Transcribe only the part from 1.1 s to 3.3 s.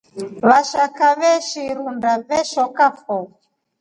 veshi irunga veshokafo.